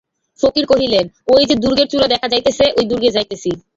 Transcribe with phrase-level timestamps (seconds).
[0.39, 3.51] ফকির কহিলেন, ঐ যে দুর্গের চূড়া দেখা যাইতেছে, ঐ দুর্গে যাইতেছি।